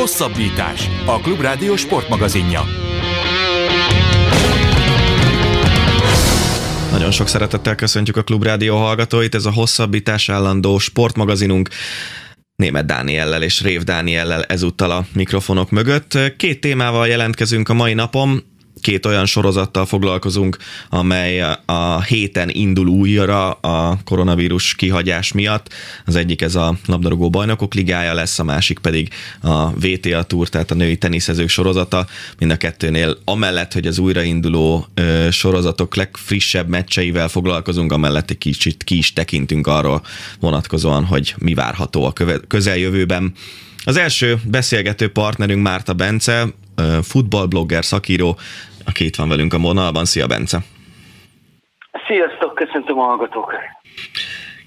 [0.00, 0.88] Hosszabbítás.
[1.06, 2.64] A Klubrádió sportmagazinja.
[6.90, 11.68] Nagyon sok szeretettel köszöntjük a Klubrádió hallgatóit, ez a hosszabbítás állandó sportmagazinunk.
[12.56, 16.18] Német Dániellel és Rév Dániellel ezúttal a mikrofonok mögött.
[16.36, 18.44] Két témával jelentkezünk a mai napon
[18.80, 20.56] két olyan sorozattal foglalkozunk,
[20.88, 25.72] amely a héten indul újra a koronavírus kihagyás miatt.
[26.06, 29.08] Az egyik ez a labdarúgó bajnokok ligája lesz, a másik pedig
[29.40, 32.06] a VTA Tour, tehát a női teniszezők sorozata.
[32.38, 34.86] Mind a kettőnél amellett, hogy az újrainduló
[35.30, 40.02] sorozatok legfrissebb meccseivel foglalkozunk, amellett egy kicsit ki is tekintünk arról
[40.40, 42.12] vonatkozóan, hogy mi várható a
[42.46, 43.32] közeljövőben.
[43.84, 46.46] Az első beszélgető partnerünk Márta Bence,
[47.02, 48.38] futballblogger, szakíró,
[48.86, 50.04] aki itt van velünk a vonalban.
[50.04, 50.58] Szia, Bence!
[52.06, 53.60] Sziasztok, köszöntöm a hallgatókat!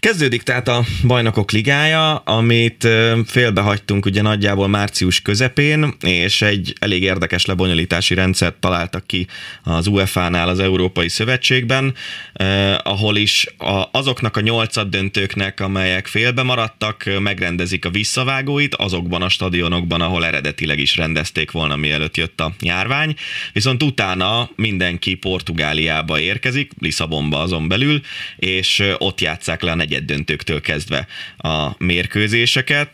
[0.04, 2.88] Kezdődik tehát a bajnokok ligája, amit
[3.26, 9.28] félbehagytunk ugye nagyjából március közepén, és egy elég érdekes lebonyolítási rendszert találtak ki
[9.64, 11.94] az UEFA-nál az Európai Szövetségben,
[12.34, 19.22] eh, ahol is a, azoknak a nyolcad döntőknek, amelyek félbe maradtak, megrendezik a visszavágóit azokban
[19.22, 23.16] a stadionokban, ahol eredetileg is rendezték volna, mielőtt jött a járvány,
[23.54, 28.02] viszont utána mindenki Portugáliába érkezik, Lisszabonba azon belül,
[28.38, 31.06] és ott játszák le a negy negyed döntőktől kezdve
[31.38, 32.92] a mérkőzéseket.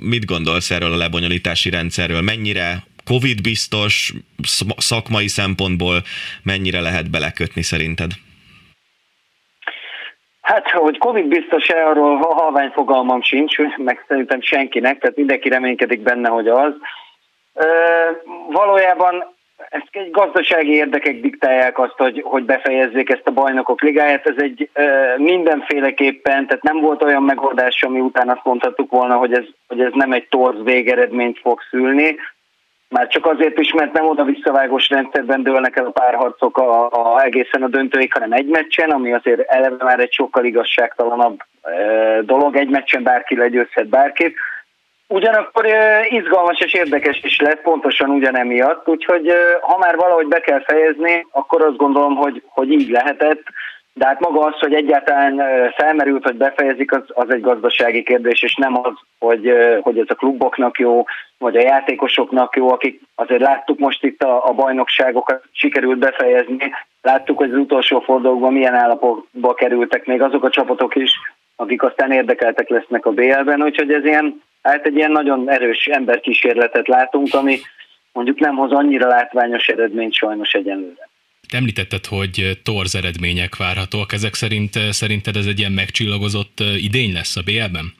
[0.00, 2.20] Mit gondolsz erről a lebonyolítási rendszerről?
[2.20, 4.12] Mennyire Covid biztos
[4.76, 6.02] szakmai szempontból
[6.42, 8.10] mennyire lehet belekötni szerinted?
[10.40, 16.28] Hát, hogy Covid biztos-e, arról halvány fogalmam sincs, meg szerintem senkinek, tehát mindenki reménykedik benne,
[16.28, 16.72] hogy az.
[17.54, 17.64] Ö,
[18.50, 19.34] valójában
[19.68, 24.26] ezt egy gazdasági érdekek diktálják azt, hogy, hogy befejezzék ezt a bajnokok ligáját.
[24.26, 29.32] Ez egy e, mindenféleképpen, tehát nem volt olyan megoldás, ami után azt mondhattuk volna, hogy
[29.32, 32.16] ez, hogy ez nem egy torz végeredményt fog szülni.
[32.88, 37.22] Már csak azért is, mert nem oda visszavágós rendszerben dőlnek el a párharcok a, a,
[37.22, 42.56] egészen a döntőig, hanem egy meccsen, ami azért eleve már egy sokkal igazságtalanabb e, dolog.
[42.56, 44.34] Egy meccsen bárki legyőzhet bárkit.
[45.12, 45.66] Ugyanakkor
[46.08, 51.62] izgalmas és érdekes is lett, pontosan ugyanemiatt, úgyhogy ha már valahogy be kell fejezni, akkor
[51.62, 53.42] azt gondolom, hogy, hogy így lehetett,
[53.92, 55.42] de hát maga az, hogy egyáltalán
[55.76, 60.14] felmerült, hogy befejezik, az, az egy gazdasági kérdés, és nem az, hogy, hogy ez a
[60.14, 61.04] kluboknak jó,
[61.38, 66.72] vagy a játékosoknak jó, akik azért láttuk most itt a, a bajnokságokat, sikerült befejezni,
[67.02, 71.12] láttuk, hogy az utolsó fordulókban milyen állapotba kerültek még azok a csapatok is,
[71.56, 76.88] akik aztán érdekeltek lesznek a BL-ben, úgyhogy ez ilyen Hát egy ilyen nagyon erős emberkísérletet
[76.88, 77.58] látunk, ami
[78.12, 81.08] mondjuk nem hoz annyira látványos eredményt sajnos egyenlőre.
[81.48, 84.12] Te említetted, hogy torz eredmények várhatóak.
[84.12, 87.92] Ezek szerint szerinted ez egy ilyen megcsillagozott idény lesz a BL-ben?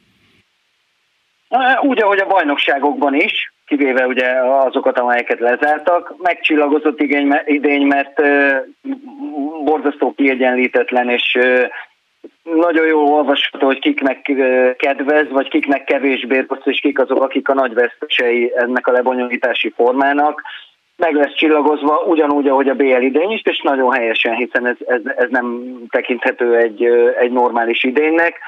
[1.80, 4.28] Úgy, ahogy a bajnokságokban is, kivéve ugye
[4.66, 6.14] azokat, amelyeket lezártak.
[6.18, 7.00] Megcsillagozott
[7.46, 8.22] idény, mert
[9.64, 11.38] borzasztó kiegyenlítetlen és
[12.42, 14.32] nagyon jó olvasható, hogy kiknek
[14.76, 19.72] kedvez, vagy kiknek kevésbé rossz, és kik azok, akik a nagy vesztesei ennek a lebonyolítási
[19.76, 20.42] formának.
[20.96, 25.00] Meg lesz csillagozva ugyanúgy, ahogy a BL idény is, és nagyon helyesen, hiszen ez, ez,
[25.16, 26.84] ez nem tekinthető egy,
[27.18, 28.38] egy normális idénynek.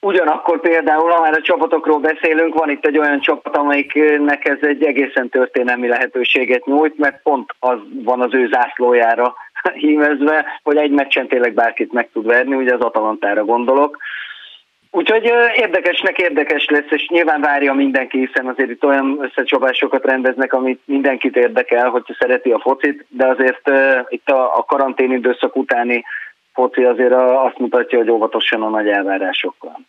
[0.00, 5.28] Ugyanakkor például, ha a csapatokról beszélünk, van itt egy olyan csapat, amelyiknek ez egy egészen
[5.28, 9.34] történelmi lehetőséget nyújt, mert pont az van az ő zászlójára
[9.72, 13.98] hímezve, hogy egy meccsen tényleg bárkit meg tud verni, ugye az Atalantára gondolok.
[14.90, 20.80] Úgyhogy érdekesnek érdekes lesz, és nyilván várja mindenki, hiszen azért itt olyan összecsapásokat rendeznek, amit
[20.84, 23.70] mindenkit érdekel, hogyha szereti a focit, de azért
[24.08, 26.04] itt a, a karantén időszak utáni
[26.52, 27.12] foci azért
[27.46, 29.80] azt mutatja, hogy óvatosan a nagy elvárásokkal.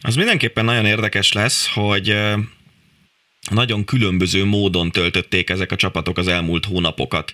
[0.00, 2.16] Az mindenképpen nagyon érdekes lesz, hogy
[3.50, 7.32] nagyon különböző módon töltötték ezek a csapatok az elmúlt hónapokat.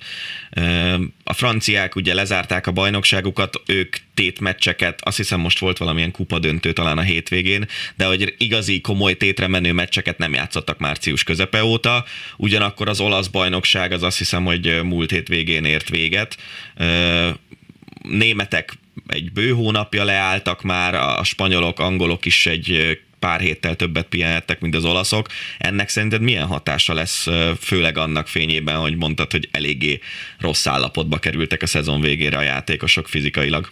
[1.24, 6.98] A franciák ugye lezárták a bajnokságukat, ők tétmeccseket, azt hiszem most volt valamilyen kupadöntő talán
[6.98, 12.04] a hétvégén, de hogy igazi komoly tétre menő meccseket nem játszottak március közepe óta,
[12.36, 16.36] ugyanakkor az olasz bajnokság az azt hiszem, hogy múlt hétvégén ért véget.
[18.02, 24.60] Németek egy bő hónapja leálltak már, a spanyolok, angolok is egy pár héttel többet pihenhettek,
[24.60, 25.26] mint az olaszok.
[25.58, 27.26] Ennek szerinted milyen hatása lesz,
[27.60, 29.98] főleg annak fényében, hogy mondtad, hogy eléggé
[30.40, 33.64] rossz állapotba kerültek a szezon végére a játékosok fizikailag?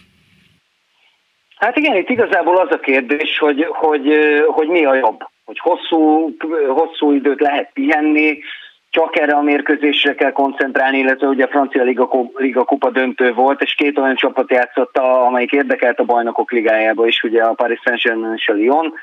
[1.55, 4.07] Hát igen, itt igazából az a kérdés, hogy, hogy,
[4.47, 5.19] hogy mi a jobb.
[5.45, 6.35] Hogy hosszú,
[6.67, 8.39] hosszú időt lehet pihenni,
[8.89, 13.61] csak erre a mérkőzésre kell koncentrálni, illetve ugye a francia Liga, Liga kupa döntő volt,
[13.61, 18.33] és két olyan csapat játszott, amelyik érdekelt a bajnokok ligájába is, ugye a Paris Saint-Germain
[18.35, 18.93] és a Lyon,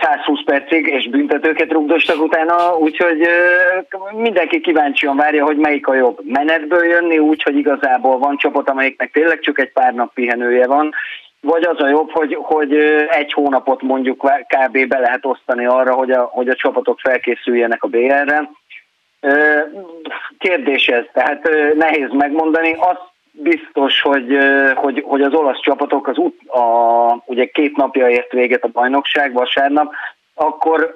[0.00, 3.28] 120 percig, és büntetőket rugdostak utána, úgyhogy
[4.12, 6.18] mindenki kíváncsian várja, hogy melyik a jobb.
[6.24, 10.94] Menetből jönni úgy, hogy igazából van csapat, amelyiknek tényleg csak egy pár nap pihenője van,
[11.40, 12.74] vagy az a jobb, hogy, hogy
[13.08, 14.86] egy hónapot mondjuk kb.
[14.86, 18.50] be lehet osztani arra, hogy a, hogy a csapatok felkészüljenek a BL-re.
[20.38, 22.72] Kérdés ez, tehát nehéz megmondani.
[22.78, 23.07] Azt
[23.42, 24.38] biztos, hogy,
[24.74, 29.32] hogy, hogy az olasz csapatok az út, a, ugye két napja ért véget a bajnokság,
[29.32, 29.92] vasárnap,
[30.34, 30.94] akkor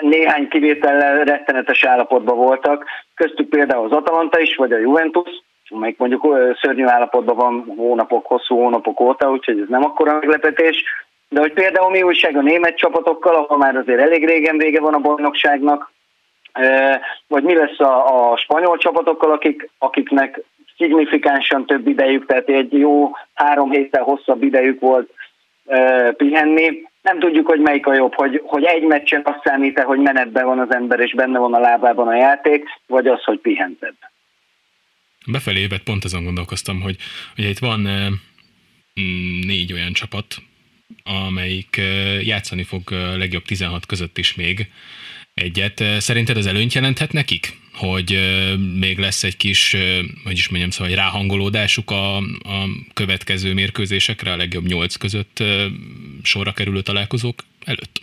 [0.00, 6.36] néhány kivétellel rettenetes állapotban voltak, köztük például az Atalanta is, vagy a Juventus, amelyik mondjuk
[6.60, 10.84] szörnyű állapotban van hónapok, hosszú hónapok óta, úgyhogy ez nem akkora meglepetés.
[11.28, 14.94] De hogy például mi újság a német csapatokkal, ahol már azért elég régen vége van
[14.94, 15.92] a bajnokságnak,
[17.26, 20.40] vagy mi lesz a, a spanyol csapatokkal, akik, akiknek
[20.78, 25.10] szignifikánsan több idejük, tehát egy jó három héttel hosszabb idejük volt
[26.16, 26.82] pihenni.
[27.02, 30.58] Nem tudjuk, hogy melyik a jobb, hogy, hogy egy meccsen azt számít hogy menetben van
[30.58, 33.96] az ember, és benne van a lábában a játék, vagy az, hogy pihentebb.
[35.26, 36.96] Befelé évet pont azon gondolkoztam, hogy
[37.36, 40.36] ugye itt van mm, négy olyan csapat,
[41.26, 41.80] amelyik
[42.20, 42.82] játszani fog
[43.16, 44.66] legjobb 16 között is még
[45.34, 45.84] egyet.
[45.98, 47.56] Szerinted ez előnyt jelenthet nekik?
[47.78, 48.10] Hogy
[48.80, 49.76] még lesz egy kis,
[50.24, 52.58] hogy is mondjam, szóval egy ráhangolódásuk a, a
[52.94, 55.36] következő mérkőzésekre, a legjobb nyolc között
[56.22, 57.34] sorra kerülő találkozók
[57.66, 57.96] előtt?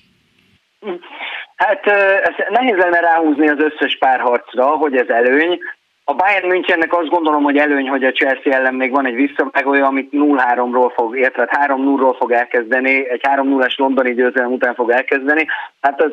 [1.56, 1.86] Hát
[2.24, 5.60] ez nehéz lenne ráhúzni az összes párharcra, hogy ez előny.
[6.04, 9.86] A Bayern Münchennek azt gondolom, hogy előny, hogy a Chelsea ellen még van egy visszavágója,
[9.86, 15.48] amit 0-3-ról fog, illetve 3-0-ról fog elkezdeni, egy 3-0-as londoni győzelem után fog elkezdeni.
[15.82, 16.12] Hát az,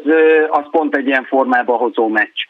[0.51, 2.41] az pont egy ilyen formába hozó meccs.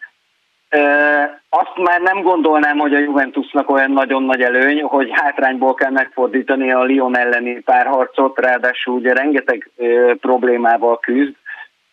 [1.48, 6.72] Azt már nem gondolnám, hogy a Juventusnak olyan nagyon nagy előny, hogy hátrányból kell megfordítani
[6.72, 9.70] a Lyon elleni párharcot, ráadásul ugye rengeteg
[10.20, 11.34] problémával küzd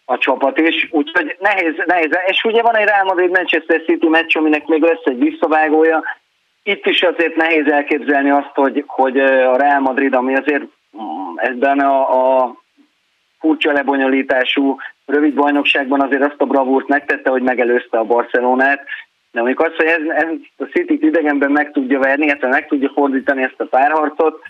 [0.05, 2.09] a csapat is, úgyhogy nehéz, nehéz.
[2.25, 6.03] És ugye van egy Real Madrid Manchester City meccs, aminek még lesz egy visszavágója.
[6.63, 10.63] Itt is azért nehéz elképzelni azt, hogy, hogy a Real Madrid, ami azért
[11.01, 12.01] mm, ebben a,
[12.37, 12.55] a
[13.39, 18.83] furcsa lebonyolítású rövid bajnokságban azért azt a bravúrt megtette, hogy megelőzte a Barcelonát,
[19.31, 20.27] de mondjuk azt, hogy ez, ez
[20.57, 24.41] a City idegenben meg tudja verni, illetve meg tudja fordítani ezt a párharcot,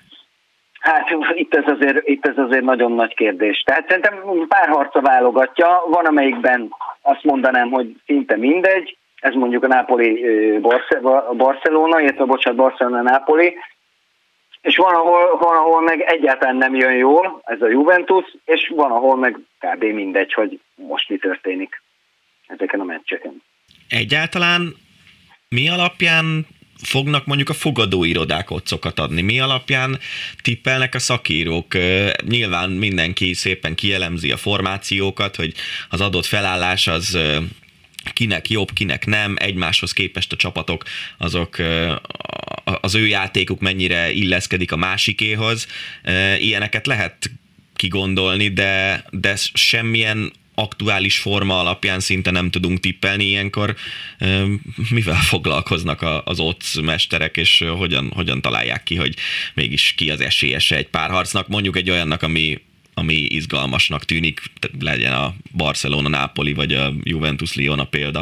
[0.79, 3.63] Hát itt ez, azért, itt ez azért nagyon nagy kérdés.
[3.65, 4.13] Tehát szerintem
[4.47, 6.69] pár harca válogatja, van amelyikben
[7.01, 10.25] azt mondanám, hogy szinte mindegy, ez mondjuk a Napoli
[11.37, 13.57] Barcelona, illetve bocsánat, Barcelona Napoli,
[14.61, 18.91] és van ahol, van, ahol meg egyáltalán nem jön jól, ez a Juventus, és van,
[18.91, 19.83] ahol meg kb.
[19.83, 21.81] mindegy, hogy most mi történik
[22.47, 23.43] ezeken a meccseken.
[23.87, 24.75] Egyáltalán
[25.49, 26.47] mi alapján
[26.83, 29.21] fognak mondjuk a fogadóirodák otcokat adni?
[29.21, 29.99] Mi alapján
[30.41, 31.73] tippelnek a szakírók?
[32.27, 35.53] Nyilván mindenki szépen kielemzi a formációkat, hogy
[35.89, 37.17] az adott felállás az
[38.13, 40.83] kinek jobb, kinek nem, egymáshoz képest a csapatok
[41.17, 41.57] azok
[42.81, 45.67] az ő játékuk mennyire illeszkedik a másikéhoz.
[46.37, 47.31] Ilyeneket lehet
[47.75, 53.75] kigondolni, de, de semmilyen aktuális forma alapján szinte nem tudunk tippelni ilyenkor.
[54.89, 59.15] Mivel foglalkoznak az ott mesterek, és hogyan, hogyan találják ki, hogy
[59.53, 62.57] mégis ki az esélyese egy párharcnak, mondjuk egy olyannak, ami,
[62.99, 64.39] ami izgalmasnak tűnik,
[64.79, 68.21] legyen a Barcelona, Napoli, vagy a Juventus Liona példa?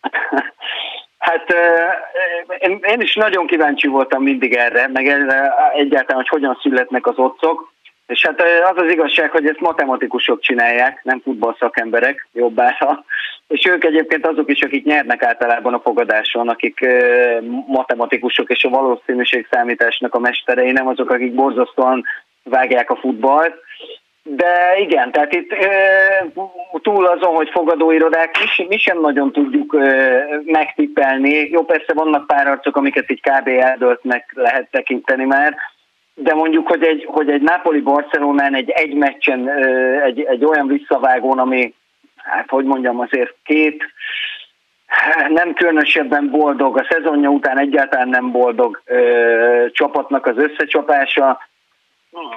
[1.18, 1.54] Hát
[2.92, 5.06] én is nagyon kíváncsi voltam mindig erre, meg
[5.74, 7.72] egyáltalán, hogy hogyan születnek az otcok.
[8.06, 13.04] És hát az az igazság, hogy ezt matematikusok csinálják, nem futballszakemberek jobbára,
[13.54, 16.86] és ők egyébként azok is, akik nyernek általában a fogadáson, akik
[17.66, 22.04] matematikusok és a valószínűség számításnak a mesterei, nem azok, akik borzasztóan
[22.42, 23.54] vágják a futballt.
[24.36, 25.54] De igen, tehát itt
[26.82, 29.76] túl azon, hogy fogadóirodák, mi, mi sem nagyon tudjuk
[30.44, 31.48] megtippelni.
[31.50, 33.48] Jó, persze vannak pár arcok, amiket így kb.
[33.48, 35.56] eldöltnek lehet tekinteni már,
[36.14, 39.48] de mondjuk, hogy egy, hogy egy Napoli Barcelonán egy egy meccsen,
[40.04, 41.74] egy, egy olyan visszavágón, ami,
[42.16, 43.84] hát hogy mondjam, azért két
[45.28, 51.47] nem különösebben boldog, a szezonja után egyáltalán nem boldog ö, csapatnak az összecsapása.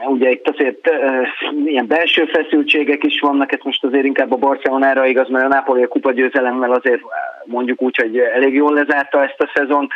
[0.08, 1.22] Ugye itt azért ö,
[1.66, 5.84] ilyen belső feszültségek is vannak, ez most azért inkább a Barcelonára igaz, mert a Napoli
[5.84, 7.02] a kupagyőzelemmel azért
[7.46, 9.88] mondjuk úgy, hogy elég jól lezárta ezt a szezon,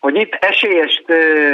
[0.00, 1.04] hogy itt esélyest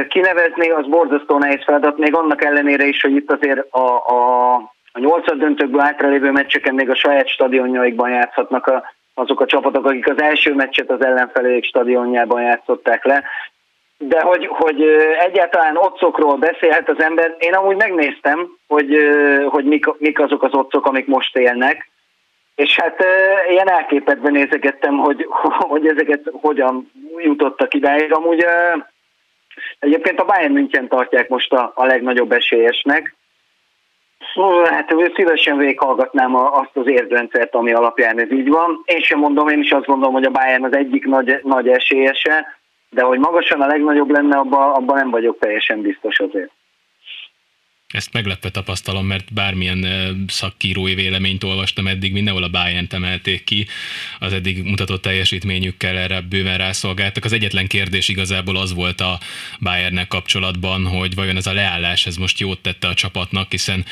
[0.08, 4.54] kinevezni, az borzasztó nehéz feladat, még annak ellenére is, hogy itt azért a, a,
[4.92, 8.82] a nyolcad döntőkből hátralévő meccseken még a saját stadionjaikban játszhatnak a,
[9.14, 13.24] azok a csapatok, akik az első meccset az ellenfelék stadionjában játszották le.
[14.02, 14.82] De hogy, hogy
[15.18, 18.96] egyáltalán otcokról beszélhet az ember, én amúgy megnéztem, hogy,
[19.46, 21.90] hogy mik, mik azok az otcok, amik most élnek.
[22.54, 23.04] És hát
[23.48, 25.26] ilyen elképedve nézegettem, hogy,
[25.72, 28.12] hogy ezeket hogyan jutottak idáig.
[28.12, 28.44] Amúgy
[29.78, 33.14] egyébként a Bayern München tartják most a, a legnagyobb esélyesnek.
[34.64, 38.82] Hát szívesen végighallgatnám azt az érdrendszert, ami alapján ez így van.
[38.84, 42.59] Én sem mondom, én is azt gondolom, hogy a Bayern az egyik nagy, nagy esélyese,
[42.90, 46.50] de hogy magasan a legnagyobb lenne, abban abba nem vagyok teljesen biztos azért.
[47.92, 49.86] Ezt meglepve tapasztalom, mert bármilyen
[50.28, 53.66] szakírói véleményt olvastam eddig, mindenhol a bayern emelték ki,
[54.18, 57.24] az eddig mutatott teljesítményükkel erre bőven rászolgáltak.
[57.24, 59.18] Az egyetlen kérdés igazából az volt a
[59.60, 63.84] Bayernnek kapcsolatban, hogy vajon ez a leállás ez most jót tette a csapatnak, hiszen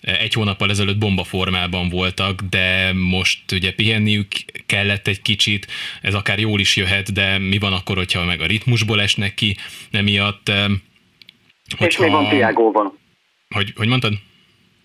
[0.00, 4.26] egy hónappal ezelőtt bombaformában voltak, de most ugye pihenniük
[4.66, 5.66] kellett egy kicsit,
[6.02, 9.56] ez akár jól is jöhet, de mi van akkor, hogyha meg a ritmusból esnek ki,
[9.90, 10.52] emiatt...
[11.78, 11.86] Hogyha...
[11.86, 12.98] És mi van Tiágóban?
[13.54, 14.12] Hogy, hogy mondtad?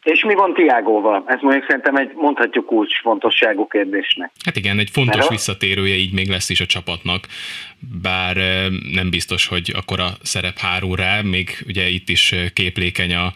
[0.06, 1.24] És mi van Tiágóval?
[1.28, 4.32] Ez mondjuk szerintem egy mondhatjuk kulcsfontosságú kérdésnek.
[4.46, 7.28] Hát igen, egy fontos Mert visszatérője így még lesz is a csapatnak,
[8.02, 8.36] bár
[8.92, 13.34] nem biztos, hogy akkor a szerep hárul rá, még ugye itt is képlékeny a,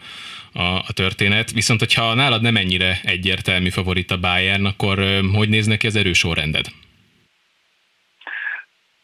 [0.54, 1.50] a, a történet.
[1.52, 4.98] Viszont, hogyha nálad nem ennyire egyértelmű favorit a Bayern, akkor
[5.34, 6.66] hogy néz neki az erősorrended?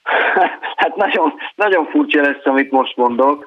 [0.76, 3.46] Hát nagyon, nagyon furcsa lesz, amit most mondok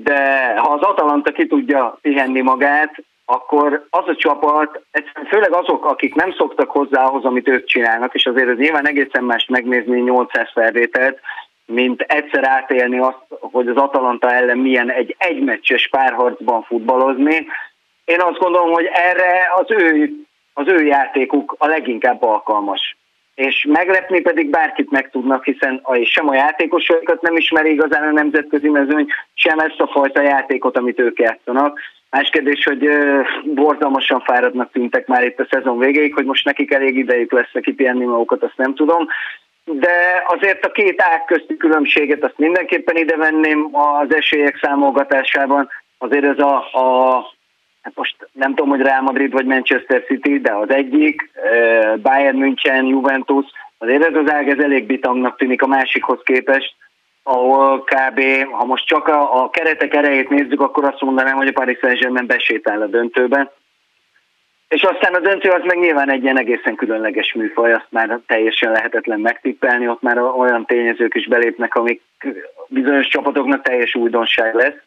[0.00, 4.82] de ha az Atalanta ki tudja pihenni magát, akkor az a csapat,
[5.28, 9.24] főleg azok, akik nem szoktak hozzá ahhoz, amit ők csinálnak, és azért az nyilván egészen
[9.24, 11.20] más megnézni 800 felvételt,
[11.66, 17.46] mint egyszer átélni azt, hogy az Atalanta ellen milyen egy egymeccses párharcban futballozni.
[18.04, 20.10] Én azt gondolom, hogy erre az ő,
[20.52, 22.96] az ő játékuk a leginkább alkalmas
[23.34, 28.12] és meglepni pedig bárkit meg tudnak, hiszen a, sem a játékosokat nem ismeri igazán a
[28.12, 31.78] nemzetközi mezőny, sem ezt a fajta játékot, amit ők játszanak.
[32.10, 32.88] Más kérdés, hogy
[33.44, 38.04] borzalmasan fáradnak tűntek már itt a szezon végéig, hogy most nekik elég idejük lesz kipihenni
[38.04, 39.06] magukat, azt nem tudom.
[39.64, 45.68] De azért a két ág közti különbséget azt mindenképpen ide venném az esélyek számolgatásában.
[45.98, 47.14] Azért ez a, a
[47.82, 51.30] hát most nem tudom, hogy Real Madrid vagy Manchester City, de az egyik,
[52.02, 53.44] Bayern München, Juventus,
[53.78, 56.74] azért ez az ág ez elég bitamnak tűnik a másikhoz képest,
[57.22, 58.20] ahol kb.
[58.50, 62.26] ha most csak a, a keretek erejét nézzük, akkor azt mondanám, hogy a Paris Saint-Germain
[62.26, 63.50] besétál a döntőben.
[64.72, 68.72] És aztán a döntő az meg nyilván egy ilyen egészen különleges műfaj, azt már teljesen
[68.72, 72.02] lehetetlen megtippelni, ott már olyan tényezők is belépnek, amik
[72.68, 74.78] bizonyos csapatoknak teljes újdonság lesz,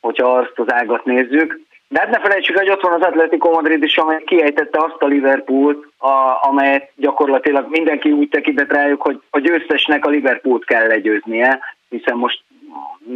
[0.00, 1.60] hogyha azt az ágat nézzük.
[1.88, 5.06] De hát ne felejtsük, hogy ott van az Atletico Madrid is, amely kiejtette azt a
[5.06, 11.60] Liverpoolt, a, amelyet gyakorlatilag mindenki úgy tekintett rájuk, hogy a győztesnek a Liverpoolt kell legyőznie,
[11.88, 12.42] hiszen most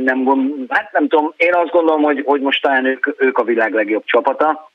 [0.05, 3.45] nem gond, hát nem tudom, én azt gondolom, hogy, hogy most talán ők, ők a
[3.45, 4.72] világ legjobb csapata.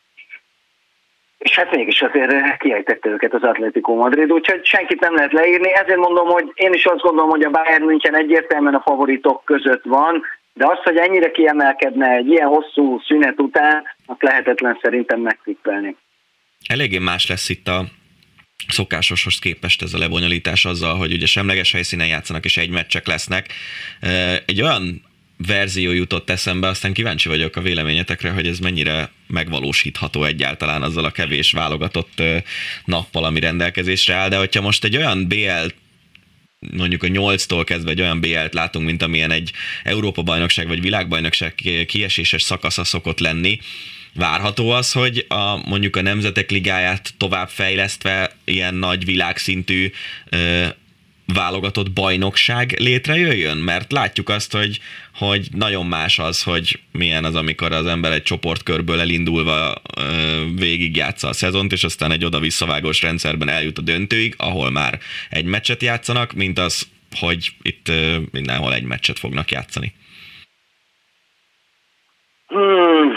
[1.38, 5.74] És hát mégis azért kiejtette őket az Atletico Madrid, úgyhogy senkit nem lehet leírni.
[5.74, 9.84] Ezért mondom, hogy én is azt gondolom, hogy a Bayern München egyértelműen a favoritok között
[9.84, 15.96] van, de az, hogy ennyire kiemelkedne egy ilyen hosszú szünet után, azt lehetetlen szerintem megtippelni.
[16.68, 17.84] Eléggé más lesz itt a
[18.68, 23.46] szokásoshoz képest ez a lebonyolítás azzal, hogy ugye semleges helyszínen játszanak és egy meccsek lesznek.
[24.46, 25.02] Egy olyan
[25.38, 31.12] verzió jutott eszembe, aztán kíváncsi vagyok a véleményetekre, hogy ez mennyire megvalósítható egyáltalán azzal a
[31.12, 32.22] kevés válogatott
[32.86, 35.68] nappal, ami rendelkezésre áll, de hogyha most egy olyan BL
[36.60, 39.52] mondjuk a 8-tól kezdve egy olyan BL-t látunk, mint amilyen egy
[39.84, 41.56] Európa-bajnokság vagy világbajnokság
[41.88, 43.60] kieséses szakasza szokott lenni,
[44.14, 49.92] várható az, hogy a, mondjuk a Nemzetek Ligáját tovább fejlesztve ilyen nagy világszintű
[51.34, 53.58] válogatott bajnokság létrejöjjön?
[53.58, 54.80] Mert látjuk azt, hogy,
[55.16, 59.74] hogy nagyon más az, hogy milyen az, amikor az ember egy csoportkörből elindulva
[60.56, 64.94] végigjátsza a szezont, és aztán egy oda-visszavágós rendszerben eljut a döntőig, ahol már
[65.30, 66.88] egy meccset játszanak, mint az,
[67.20, 67.92] hogy itt
[68.32, 69.94] mindenhol egy meccset fognak játszani.
[72.48, 73.12] Hmm.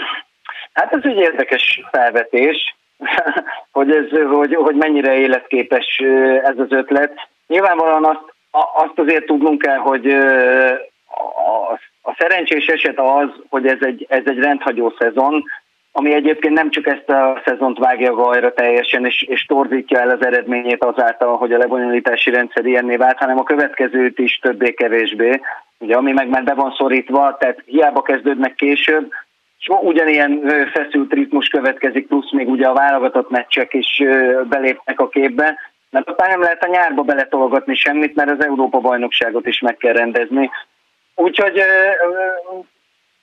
[0.72, 2.74] Hát ez egy érdekes felvetés,
[3.72, 6.02] hogy, ez, hogy, hogy mennyire életképes
[6.42, 7.28] ez az ötlet.
[7.50, 8.34] Nyilvánvalóan azt,
[8.74, 14.38] azt azért tudnunk kell, hogy a, a szerencsés eset az, hogy ez egy, ez egy
[14.38, 15.44] rendhagyó szezon,
[15.92, 20.26] ami egyébként nem csak ezt a szezont vágja gajra teljesen, és, és torzítja el az
[20.26, 25.40] eredményét azáltal, hogy a lebonyolítási rendszer ilyenné vált, hanem a következőt is többé-kevésbé,
[25.78, 29.12] ugye, ami meg már be van szorítva, tehát hiába kezdődnek később,
[29.58, 34.02] és ugyanilyen feszült ritmus következik, plusz még ugye a válogatott meccsek is
[34.48, 35.58] belépnek a képbe,
[35.90, 40.50] mert aztán nem lehet a nyárba beletolgatni semmit, mert az Európa-bajnokságot is meg kell rendezni.
[41.14, 41.62] Úgyhogy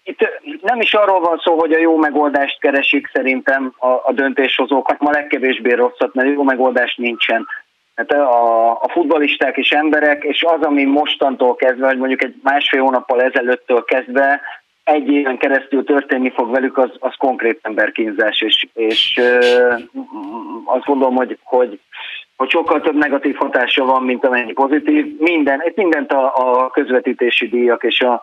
[0.04, 4.88] itt nem is arról van szó, hogy a jó megoldást keresik szerintem a, a döntéshozók,
[4.88, 7.48] hanem a legkevésbé rosszat, mert jó megoldás nincsen.
[7.96, 12.82] Hát a, a futbalisták és emberek, és az, ami mostantól kezdve, vagy mondjuk egy másfél
[12.82, 14.42] hónappal ezelőttől kezdve
[14.84, 19.22] egy éven keresztül történni fog velük, az, az konkrét emberkínzás, és, és
[20.66, 21.80] azt gondolom, hogy, hogy,
[22.38, 25.06] hogy sokkal több negatív hatása van, mint amennyi pozitív.
[25.20, 28.22] Minden, itt mindent a, a közvetítési díjak és a,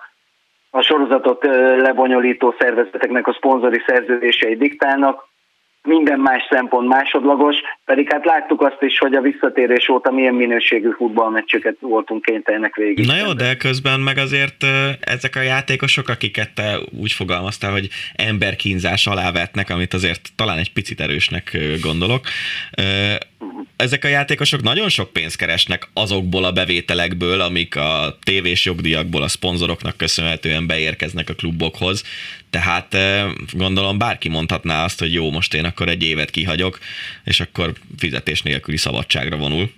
[0.70, 1.44] a sorozatot
[1.78, 5.32] lebonyolító szervezeteknek a szponzori szerződései diktálnak,
[5.88, 10.90] minden más szempont másodlagos, pedig hát láttuk azt is, hogy a visszatérés óta milyen minőségű
[10.96, 13.06] futballmeccseket voltunk kénytelenek végig.
[13.06, 14.64] Na jó, de közben meg azért
[15.00, 20.72] ezek a játékosok, akiket te úgy fogalmaztál, hogy emberkínzás alá vetnek, amit azért talán egy
[20.72, 22.20] picit erősnek gondolok,
[23.76, 29.28] ezek a játékosok nagyon sok pénzt keresnek azokból a bevételekből, amik a tévés jogdíjakból a
[29.28, 32.04] szponzoroknak köszönhetően beérkeznek a klubokhoz.
[32.50, 32.96] Tehát
[33.52, 36.78] gondolom bárki mondhatná azt, hogy jó, most én akkor egy évet kihagyok,
[37.24, 39.70] és akkor fizetés nélküli szabadságra vonul.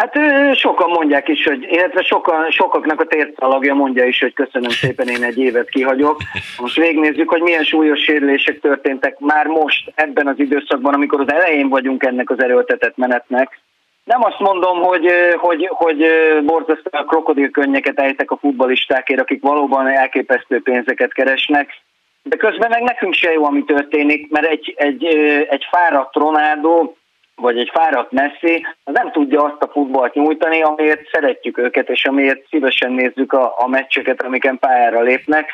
[0.00, 0.14] Hát
[0.56, 5.22] sokan mondják is, hogy, illetve sokan, sokaknak a térszalagja mondja is, hogy köszönöm szépen, én
[5.22, 6.16] egy évet kihagyok.
[6.58, 11.68] Most végignézzük, hogy milyen súlyos sérülések történtek már most ebben az időszakban, amikor az elején
[11.68, 13.60] vagyunk ennek az erőltetett menetnek.
[14.04, 16.06] Nem azt mondom, hogy, hogy, hogy
[16.44, 21.82] borzasztó a krokodilkönnyeket ejtek a futbalistákért, akik valóban elképesztő pénzeket keresnek,
[22.22, 25.04] de közben meg nekünk se jó, ami történik, mert egy, egy,
[25.50, 26.92] egy fáradt Ronaldo
[27.40, 32.04] vagy egy fáradt Messi, az nem tudja azt a futballt nyújtani, amiért szeretjük őket, és
[32.04, 35.50] amiért szívesen nézzük a, a meccseket, amiken pályára lépnek.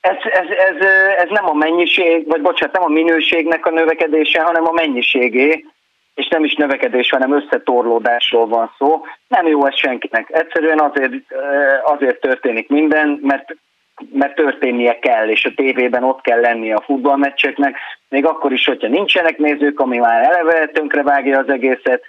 [0.00, 4.66] Ez, ez, ez, ez nem a mennyiség, vagy bocsánat, nem a minőségnek a növekedése, hanem
[4.66, 5.64] a mennyiségé,
[6.14, 9.04] és nem is növekedés, hanem összetorlódásról van szó.
[9.28, 10.28] Nem jó ez senkinek.
[10.30, 11.12] Egyszerűen azért,
[11.84, 13.56] azért történik minden, mert
[14.12, 17.76] mert történnie kell, és a tévében ott kell lennie a futballmeccseknek,
[18.08, 22.02] még akkor is, hogyha nincsenek nézők, ami már eleve tönkre vágja az egészet,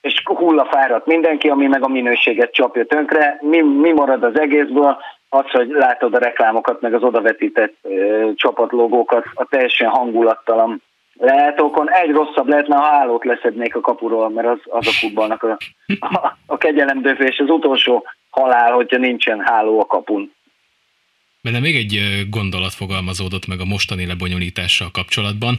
[0.00, 3.38] és hullafáradt mindenki, ami meg a minőséget csapja tönkre.
[3.40, 4.96] Mi, mi marad az egészből?
[5.28, 10.82] Az, hogy látod a reklámokat, meg az odavetített ö, csapatlogókat, a teljesen hangulattalan
[11.18, 11.90] lehetókon.
[11.90, 15.56] Egy rosszabb lehetne, ha hálót leszednék a kapuról, mert az, az a futballnak a,
[16.00, 20.32] a, a kegyelemdöfés, az utolsó halál, hogyha nincsen háló a kapun.
[21.42, 25.58] Benne még egy gondolat fogalmazódott meg a mostani lebonyolítással kapcsolatban,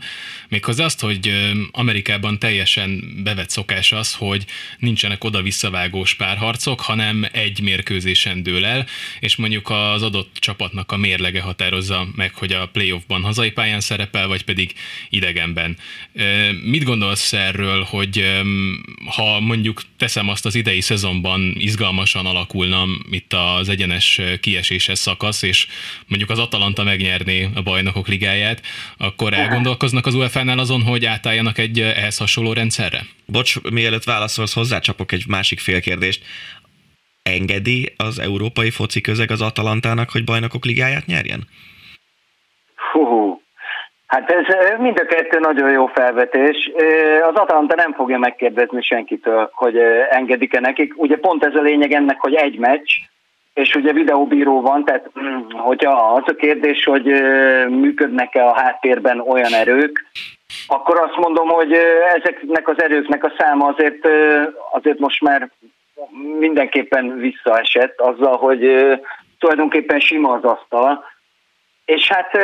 [0.49, 1.31] méghozzá azt, hogy
[1.71, 4.45] Amerikában teljesen bevett szokás az, hogy
[4.77, 8.87] nincsenek oda-visszavágós párharcok, hanem egy mérkőzésen dől el,
[9.19, 14.27] és mondjuk az adott csapatnak a mérlege határozza meg, hogy a playoffban hazai pályán szerepel,
[14.27, 14.73] vagy pedig
[15.09, 15.77] idegenben.
[16.63, 18.41] Mit gondolsz erről, hogy
[19.05, 25.67] ha mondjuk teszem azt az idei szezonban izgalmasan alakulna itt az egyenes kieséses szakasz, és
[26.07, 28.61] mondjuk az Atalanta megnyerné a bajnokok ligáját,
[28.97, 33.01] akkor elgondolkoznak az UEFA-nál azon, hogy átálljanak egy ehhez hasonló rendszerre?
[33.25, 36.23] Bocs, mielőtt válaszolsz, hozzácsapok egy másik félkérdést.
[37.23, 41.47] Engedi az európai foci közeg az Atalantának, hogy bajnokok ligáját nyerjen?
[42.91, 43.41] Hú,
[44.07, 46.71] hát ez mind a kettő nagyon jó felvetés.
[47.29, 49.75] Az Atalanta nem fogja megkérdezni senkitől, hogy
[50.09, 50.93] engedik-e nekik.
[50.97, 52.89] Ugye pont ez a lényeg ennek, hogy egy meccs,
[53.61, 57.05] és ugye videóbíró van, tehát mm, hogyha az a kérdés, hogy
[57.69, 60.05] működnek-e a háttérben olyan erők,
[60.67, 61.73] akkor azt mondom, hogy
[62.15, 64.07] ezeknek az erőknek a száma azért,
[64.71, 65.49] azért most már
[66.39, 68.59] mindenképpen visszaesett azzal, hogy
[69.39, 71.03] tulajdonképpen sima az asztal.
[71.85, 72.35] És hát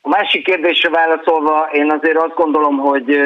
[0.00, 3.20] a másik kérdésre válaszolva, én azért azt gondolom, hogy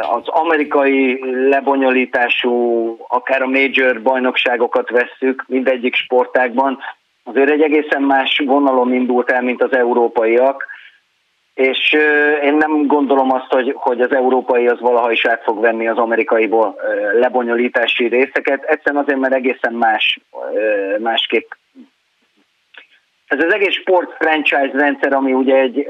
[0.00, 6.78] az amerikai lebonyolítású, akár a major bajnokságokat vesszük mindegyik sportágban,
[7.24, 10.66] azért egy egészen más vonalon indult el, mint az európaiak,
[11.54, 11.96] és
[12.42, 15.98] én nem gondolom azt, hogy, hogy az európai az valaha is át fog venni az
[15.98, 16.74] amerikaiból
[17.20, 20.20] lebonyolítási részeket, egyszerűen azért, mert egészen más,
[20.98, 21.50] másképp.
[23.26, 25.86] Ez az egész sport franchise rendszer, ami ugye egy,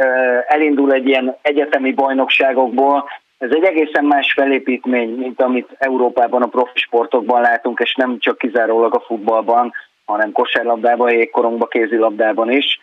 [0.46, 3.08] elindul egy ilyen egyetemi bajnokságokból,
[3.44, 8.38] ez egy egészen más felépítmény, mint amit Európában a profi sportokban látunk, és nem csak
[8.38, 9.72] kizárólag a futballban,
[10.04, 12.80] hanem kosárlabdában, jégkorongban, kézilabdában is.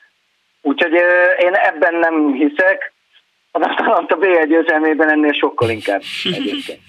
[0.61, 0.93] Úgyhogy
[1.39, 2.93] én ebben nem hiszek,
[3.51, 6.79] az Atalanta B1 győzelmében ennél sokkal inkább egyébként.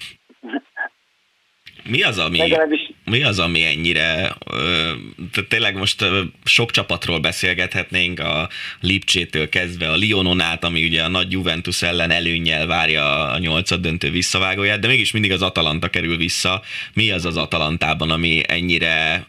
[1.83, 2.37] Mi az, ami...
[2.37, 4.35] Legalábbis mi az, ami ennyire,
[5.47, 6.05] tényleg most
[6.43, 12.11] sok csapatról beszélgethetnénk, a Lipcsétől kezdve a Lyonon át, ami ugye a nagy Juventus ellen
[12.11, 16.61] előnnyel várja a nyolcad döntő visszavágóját, de mégis mindig az Atalanta kerül vissza.
[16.93, 19.27] Mi az az Atalantában, ami ennyire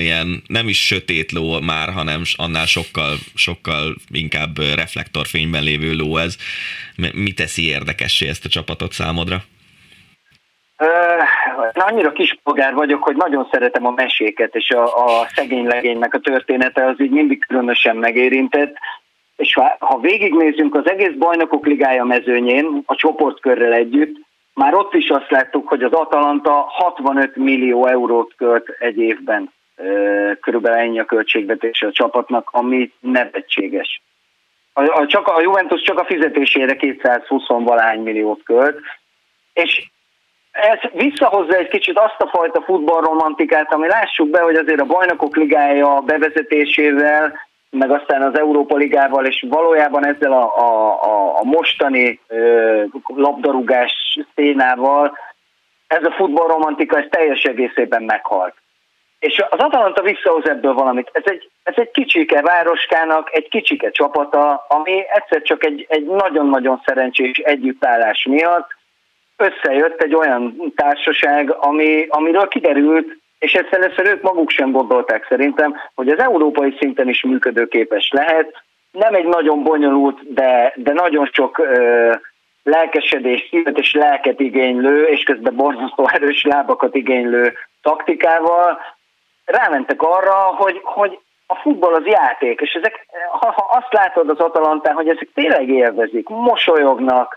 [0.00, 6.36] ilyen nem is sötét ló már, hanem annál sokkal, sokkal inkább reflektorfényben lévő ló ez.
[7.12, 9.44] Mi teszi érdekessé ezt a csapatot számodra?
[11.74, 16.84] Annyira kispolgár vagyok, hogy nagyon szeretem a meséket, és a, a szegény legénynek a története
[16.86, 18.76] az így mindig különösen megérintett.
[19.36, 24.16] És ha, ha végignézzünk az egész bajnokok ligája mezőnyén, a csoportkörrel együtt,
[24.54, 29.52] már ott is azt láttuk, hogy az Atalanta 65 millió eurót költ egy évben.
[30.40, 34.02] Körülbelül ennyi a költségvetése a csapatnak, ami nevetséges.
[34.72, 38.80] A, a, csak a Juventus csak a fizetésére 220 valány milliót költ,
[39.52, 39.90] és
[40.58, 45.36] ez visszahozza egy kicsit azt a fajta futballromantikát, ami lássuk be, hogy azért a bajnokok
[45.36, 47.38] ligája bevezetésével,
[47.70, 54.18] meg aztán az Európa Ligával, és valójában ezzel a, a, a, a mostani ö, labdarúgás
[54.34, 55.18] szénával
[55.86, 58.54] ez a futballromantika ez teljes egészében meghalt.
[59.18, 61.10] És az Atalanta visszahoz ebből valamit.
[61.12, 66.82] Ez egy, ez egy kicsike városkának, egy kicsike csapata, ami egyszer csak egy, egy nagyon-nagyon
[66.84, 68.77] szerencsés együttállás miatt
[69.38, 75.76] összejött egy olyan társaság, ami, amiről kiderült, és ezt először ők maguk sem gondolták szerintem,
[75.94, 78.62] hogy az európai szinten is működőképes lehet.
[78.90, 82.12] Nem egy nagyon bonyolult, de, de nagyon sok ö,
[82.62, 88.78] lelkesedés, szívet és lelket igénylő, és közben borzasztó erős lábakat igénylő taktikával
[89.44, 94.38] rámentek arra, hogy, hogy a futball az játék, és ezek, ha, ha azt látod az
[94.38, 97.36] Atalantán, hogy ezek tényleg élvezik, mosolyognak,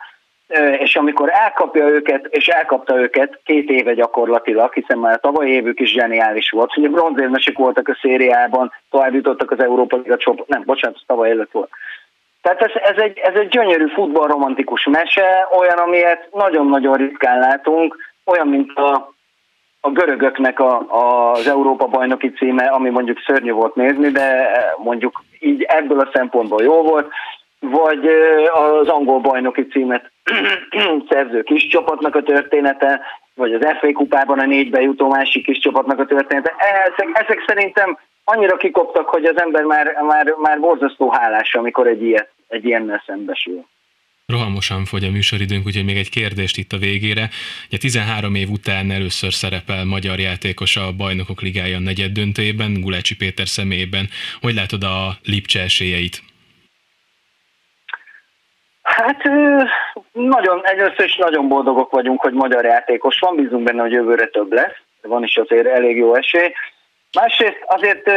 [0.79, 5.79] és amikor elkapja őket, és elkapta őket két éve gyakorlatilag, hiszen már a tavaly évük
[5.79, 10.63] is zseniális volt, hogy bronzérmesek voltak a szériában, tovább jutottak az Európa Liga csoport, nem,
[10.65, 11.69] bocsánat, tavaly előtt volt.
[12.41, 18.47] Tehát ez, ez, egy, ez egy gyönyörű futballromantikus mese, olyan, amilyet nagyon-nagyon ritkán látunk, olyan,
[18.47, 19.13] mint a,
[19.81, 20.79] a görögöknek a,
[21.31, 26.63] az Európa bajnoki címe, ami mondjuk szörnyű volt nézni, de mondjuk így ebből a szempontból
[26.63, 27.11] jó volt,
[27.59, 28.05] vagy
[28.53, 30.11] az angol bajnoki címet
[31.10, 33.01] szerző kis csapatnak a története,
[33.34, 36.53] vagy az FA kupában a négybe jutó másik kis csapatnak a története.
[36.57, 42.03] Ezek, ezek szerintem annyira kikoptak, hogy az ember már, már, már borzasztó hálás, amikor egy,
[42.03, 43.65] ilyet, egy ilyennel szembesül.
[44.25, 47.29] Rohamosan fogy a műsoridőnk, úgyhogy még egy kérdést itt a végére.
[47.67, 53.47] Ugye 13 év után először szerepel magyar játékos a Bajnokok Ligája negyed döntőjében, Gulácsi Péter
[53.47, 54.10] személyében.
[54.41, 56.30] Hogy látod a Lipcse esélyeit?
[58.97, 59.23] Hát
[60.12, 64.51] nagyon, először is nagyon boldogok vagyunk, hogy magyar játékos van, bízunk benne, hogy jövőre több
[64.51, 66.54] lesz, van is azért elég jó esély.
[67.19, 68.12] Másrészt azért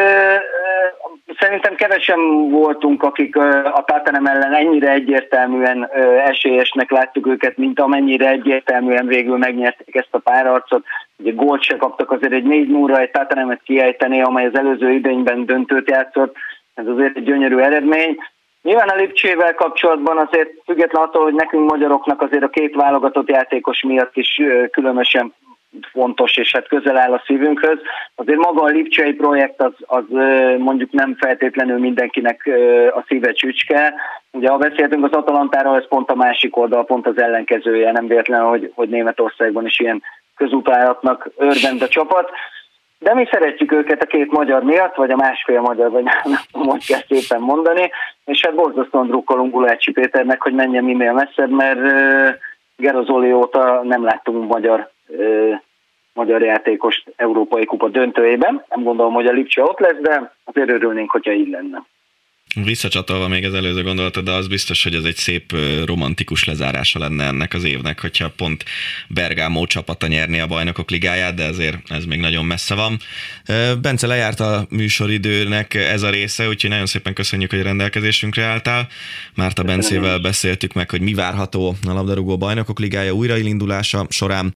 [1.39, 5.91] szerintem kevesen voltunk, akik a Tatanem ellen ennyire egyértelműen
[6.25, 10.85] esélyesnek láttuk őket, mint amennyire egyértelműen végül megnyerték ezt a párharcot.
[11.17, 15.47] Ugye gólt se kaptak azért egy négy múra egy Tatanemet kiejteni, amely az előző idényben
[15.47, 16.37] döntőt játszott.
[16.75, 18.19] Ez azért egy gyönyörű eredmény.
[18.65, 23.83] Nyilván a Lipcsével kapcsolatban azért független attól, hogy nekünk magyaroknak azért a két válogatott játékos
[23.83, 25.35] miatt is különösen
[25.93, 27.79] fontos, és hát közel áll a szívünkhöz.
[28.15, 30.05] Azért maga a Lipcsei projekt az, az
[30.59, 32.51] mondjuk nem feltétlenül mindenkinek
[32.95, 33.95] a szíve csücske.
[34.31, 38.43] Ugye ha beszéltünk az Atalantáról, ez pont a másik oldal, pont az ellenkezője, nem véletlen,
[38.43, 40.03] hogy, hogy Németországban is ilyen
[40.37, 42.31] közútálatnak örvend a csapat.
[43.05, 46.79] De mi szeretjük őket a két magyar miatt, vagy a másfél magyar, vagy nem, nem
[46.87, 47.91] kell szépen mondani,
[48.25, 52.35] és hát borzasztóan drukkolunk Gulácsi Péternek, hogy menjen minél messzebb, mert uh,
[52.77, 54.91] Gerozoli óta nem láttunk magyar,
[56.13, 58.65] magyar játékost Európai Kupa döntőjében.
[58.69, 61.83] Nem gondolom, hogy a Lipcse ott lesz, de azért örülnénk, hogyha így lenne.
[62.55, 67.25] Visszacsatolva még az előző gondolatod, de az biztos, hogy ez egy szép romantikus lezárása lenne
[67.25, 68.65] ennek az évnek, hogyha pont
[69.09, 73.01] Bergámó csapata nyerni a bajnokok ligáját, de azért ez még nagyon messze van.
[73.81, 78.89] Bence lejárt a műsoridőnek ez a része, úgyhogy nagyon szépen köszönjük, hogy rendelkezésünkre álltál.
[79.35, 84.53] Márta Bencével beszéltük meg, hogy mi várható a labdarúgó bajnokok ligája újraindulása során.